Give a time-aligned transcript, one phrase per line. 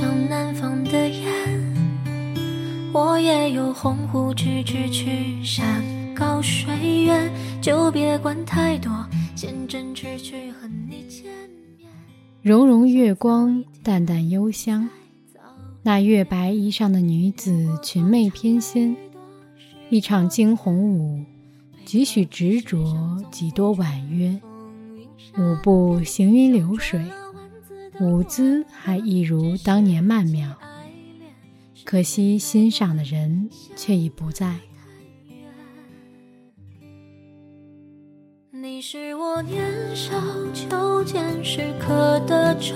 [0.00, 1.28] 像南方的雁，
[2.90, 8.90] 我也有鸿鹄之志去山高水远，就别管太多，
[9.36, 11.24] 先真挚去和你见
[11.76, 11.86] 面。
[12.40, 14.88] 融融月光，淡淡幽香，
[15.82, 18.96] 那月白衣上的女子裙袂翩跹，
[19.90, 21.22] 一场惊鸿舞，
[21.84, 24.40] 几许执着，几多婉约，
[25.36, 26.98] 舞步行云流水。
[28.00, 30.56] 舞姿还一如当年曼妙，
[31.84, 34.56] 可惜欣赏的人却已不在。
[38.50, 39.62] 你是我年
[39.94, 40.14] 少
[40.54, 42.74] 求见时刻的舟，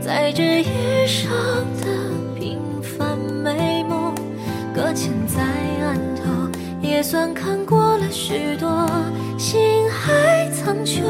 [0.00, 1.30] 在这一生
[1.80, 4.12] 的平凡美梦，
[4.74, 6.50] 搁浅在岸头，
[6.82, 8.88] 也算看过了许多。
[9.38, 11.02] 心海苍穹，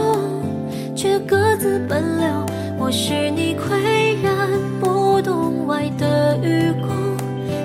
[0.94, 2.47] 却各自奔流。
[2.84, 7.16] 我是你岿然不动外的愚公，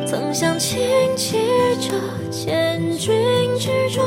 [0.05, 0.79] 曾想轻
[1.15, 1.39] 骑
[1.81, 1.97] 着
[2.29, 3.15] 千军
[3.57, 4.05] 之中，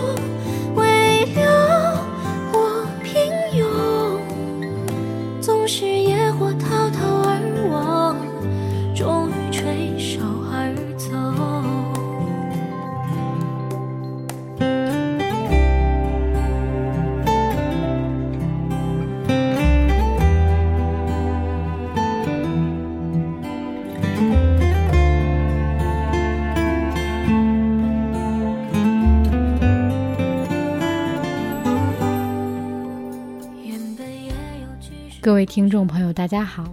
[35.23, 36.65] 各位听众朋友，大家好，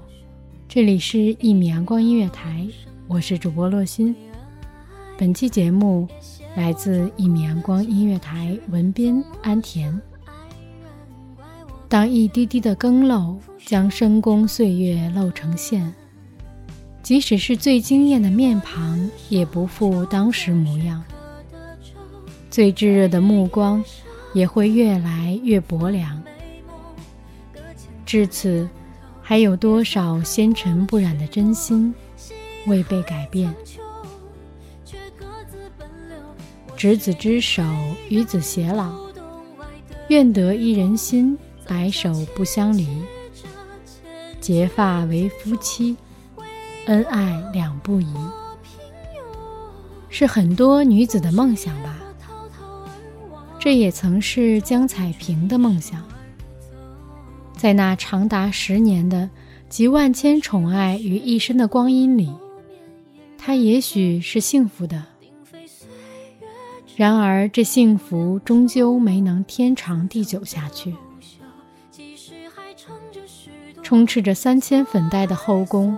[0.69, 2.65] 这里是《一米阳光音乐台》，
[3.05, 4.15] 我是主播洛心。
[5.17, 6.07] 本期节目
[6.55, 10.01] 来自《一米阳光音乐台》文编安田。
[11.89, 15.93] 当一滴滴的更漏将深宫岁月漏成线，
[17.03, 21.03] 即使是最惊艳的面庞，也不复当时模样。
[22.49, 23.83] 最炙热的目光，
[24.33, 26.23] 也会越来越薄凉。
[28.07, 28.65] 至此，
[29.21, 31.93] 还有多少纤尘不染的真心
[32.65, 33.53] 未被改变？
[36.77, 37.61] 执子之手，
[38.07, 38.93] 与子偕老，
[40.07, 41.37] 愿得一人心，
[41.67, 42.87] 白首不相离。
[44.39, 45.97] 结发为夫妻，
[46.85, 48.07] 恩爱两不疑，
[50.07, 51.97] 是很多女子的梦想吧？
[53.59, 56.01] 这也曾是江彩萍的梦想。
[57.57, 59.29] 在那长达十年的
[59.67, 62.31] 集万千宠爱于一身的光阴里，
[63.37, 65.03] 他也许是幸福的。
[66.95, 70.95] 然而，这幸福终究没能天长地久下去。
[73.81, 75.97] 充斥着三千粉黛的后宫，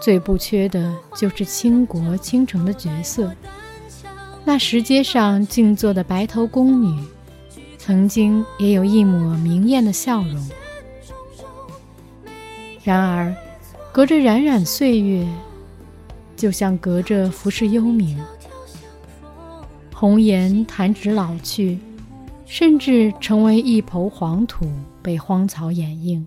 [0.00, 3.32] 最不缺的就是倾国倾城的角色。
[4.44, 7.04] 那石阶上静坐的白头宫女，
[7.78, 10.48] 曾经也有一抹明艳的笑容。
[12.82, 13.34] 然而，
[13.92, 15.26] 隔着冉冉岁月，
[16.34, 18.16] 就像隔着浮世幽冥，
[19.94, 21.78] 红颜弹指老去，
[22.46, 24.66] 甚至成为一抔黄土，
[25.02, 26.26] 被荒草掩映，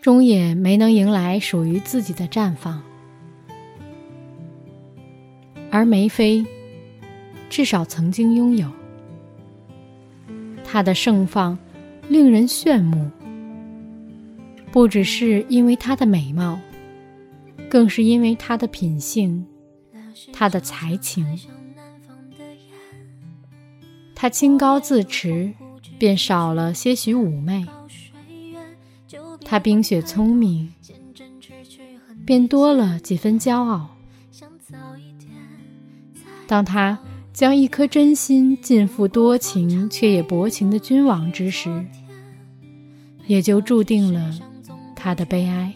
[0.00, 2.82] 终也没能迎来属于自己的绽放。
[5.70, 6.46] 而梅妃，
[7.50, 8.66] 至少曾经拥有，
[10.64, 11.58] 她的盛放，
[12.08, 13.10] 令人炫目。
[14.70, 16.58] 不只是因为她的美貌，
[17.68, 19.46] 更是因为她的品性，
[20.32, 21.38] 她的才情。
[24.14, 25.52] 她清高自持，
[25.98, 27.64] 便少了些许妩媚；
[29.44, 30.72] 她冰雪聪明，
[32.24, 33.96] 便多了几分骄傲。
[36.46, 36.98] 当她
[37.32, 41.86] 将一颗真心尽付多情却也薄情的君王之时，
[43.26, 44.38] 也就注定了。
[44.98, 45.72] 他的悲哀。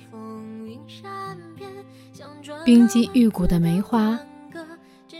[2.64, 4.18] 冰肌玉骨的梅花，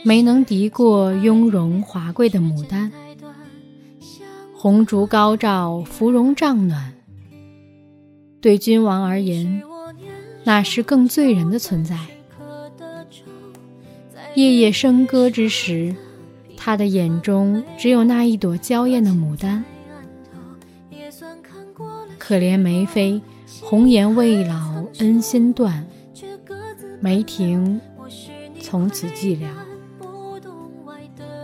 [0.04, 2.90] 没能敌过雍容华贵的牡丹。
[4.54, 6.92] 红烛高照，芙蓉帐暖。
[8.40, 9.62] 对君王而言，
[10.42, 11.96] 那是更醉人的存在。
[14.34, 15.94] 夜夜笙歌之时，
[16.56, 19.64] 他的眼中只有那一朵娇艳的牡丹。
[22.18, 23.20] 可怜梅妃，
[23.60, 25.86] 红颜未老，恩先断。
[27.00, 27.80] 梅亭
[28.60, 29.48] 从此寂寥。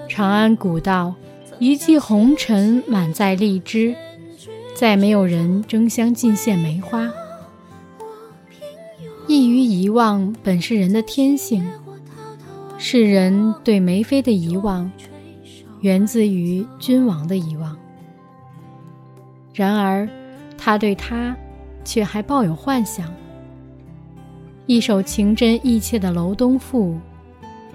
[0.08, 1.14] 长安古道，
[1.58, 3.94] 一骑红尘满载荔枝，
[4.75, 7.10] 再没有人争相进献梅花。
[9.26, 11.69] 易于遗忘，本是人的天性。
[12.78, 14.90] 世人对梅妃的遗忘，
[15.81, 17.76] 源自于君王的遗忘。
[19.52, 20.08] 然而，
[20.56, 21.37] 他对她，
[21.85, 23.13] 却还抱有幻想。
[24.67, 26.95] 一首情真意切的《楼东赋》，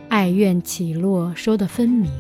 [0.10, 2.12] 爱怨起落说得分明。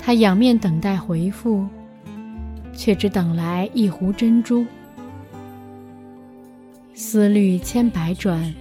[0.00, 1.66] 他仰面等待回复，
[2.74, 4.64] 却只等来一壶珍珠。
[6.94, 8.54] 思虑千百转，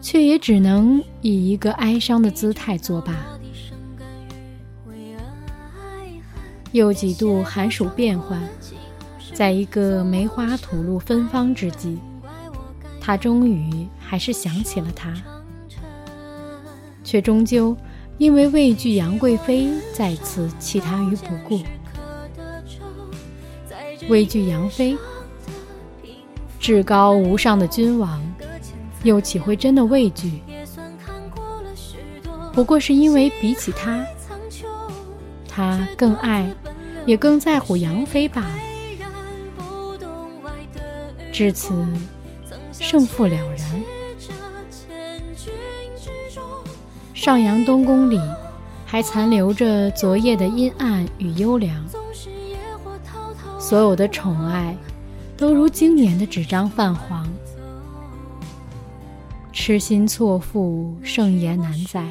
[0.00, 3.14] 却也只能以一个哀伤的姿态作罢。
[6.70, 8.40] 又几度寒暑变换，
[9.34, 11.98] 在一个梅花吐露芬芳之际。
[13.00, 15.12] 他终于还是想起了她，
[17.02, 17.76] 却终究
[18.16, 21.60] 因为畏惧杨贵妃再次弃她于不顾。
[24.08, 24.96] 畏惧杨妃，
[26.58, 28.22] 至高无上的君王，
[29.02, 30.40] 又岂会真的畏惧？
[32.52, 34.02] 不过是因为比起他，
[35.48, 36.48] 他更爱，
[37.04, 38.63] 也更在乎杨妃罢了。
[41.34, 41.74] 至此。
[42.70, 43.82] 胜负了然。
[47.12, 48.20] 上阳东宫里，
[48.86, 51.84] 还残留着昨夜的阴暗与幽凉。
[53.58, 54.76] 所有的宠爱，
[55.36, 57.26] 都如今年的纸张泛黄。
[59.52, 62.10] 痴心错付，盛言难载。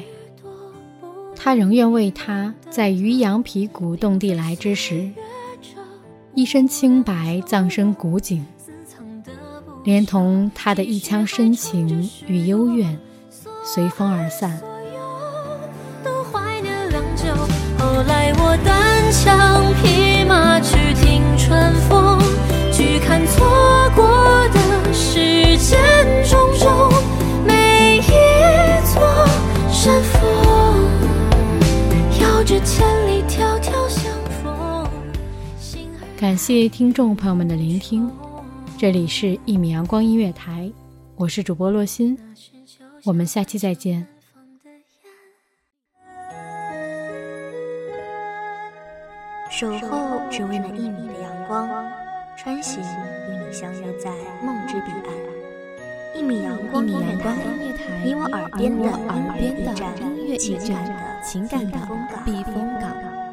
[1.34, 5.10] 他仍愿为他在渔阳鼙鼓动地来之时，
[6.34, 8.44] 一身清白，葬身古井。
[9.84, 12.98] 连同他的一腔深情与幽怨，
[13.62, 14.60] 随风而散。
[17.78, 22.18] 后来我单枪匹马去听春风，
[22.72, 23.46] 去看错
[23.94, 25.78] 过的世间
[26.24, 26.90] 种种，
[27.46, 28.10] 每一
[28.92, 29.26] 座
[29.70, 30.20] 山峰，
[32.20, 34.86] 遥指千里迢迢相逢。
[36.18, 38.10] 感谢听众朋友们的聆听。
[38.84, 40.64] 这里是《一米阳光音乐台》，
[41.16, 42.18] 我是主播洛心，
[43.04, 44.06] 我们下期再见。
[49.50, 51.66] 守候只为那一米的阳光，
[52.36, 54.10] 穿行与你相约在
[54.44, 56.14] 梦之彼岸。
[56.14, 57.34] 一米阳光音乐台，
[58.04, 58.84] 你我耳边的
[59.98, 61.78] 音乐驿站，情感的
[62.22, 63.23] 避风港。